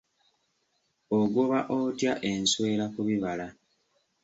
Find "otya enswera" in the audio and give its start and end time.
1.77-2.85